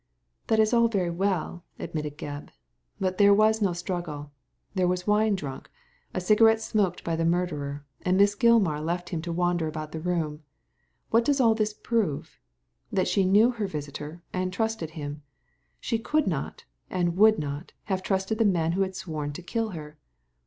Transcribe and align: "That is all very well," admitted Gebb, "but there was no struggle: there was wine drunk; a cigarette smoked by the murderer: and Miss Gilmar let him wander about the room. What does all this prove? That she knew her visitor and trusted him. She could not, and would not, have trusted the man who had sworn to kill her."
"That 0.47 0.57
is 0.59 0.73
all 0.73 0.87
very 0.87 1.11
well," 1.11 1.63
admitted 1.77 2.17
Gebb, 2.17 2.49
"but 2.99 3.19
there 3.19 3.35
was 3.35 3.61
no 3.61 3.71
struggle: 3.71 4.31
there 4.73 4.87
was 4.87 5.05
wine 5.05 5.35
drunk; 5.35 5.69
a 6.15 6.19
cigarette 6.19 6.59
smoked 6.59 7.03
by 7.03 7.15
the 7.15 7.23
murderer: 7.23 7.85
and 8.01 8.17
Miss 8.17 8.33
Gilmar 8.33 8.81
let 8.83 9.09
him 9.09 9.21
wander 9.35 9.67
about 9.67 9.91
the 9.91 9.99
room. 9.99 10.41
What 11.11 11.23
does 11.23 11.39
all 11.39 11.53
this 11.53 11.75
prove? 11.75 12.39
That 12.91 13.07
she 13.07 13.23
knew 13.25 13.51
her 13.51 13.67
visitor 13.67 14.23
and 14.33 14.51
trusted 14.51 14.89
him. 14.97 15.21
She 15.79 15.99
could 15.99 16.25
not, 16.25 16.65
and 16.89 17.15
would 17.17 17.37
not, 17.37 17.73
have 17.83 18.01
trusted 18.01 18.39
the 18.39 18.43
man 18.43 18.71
who 18.71 18.81
had 18.81 18.95
sworn 18.95 19.33
to 19.33 19.43
kill 19.43 19.69
her." 19.69 19.99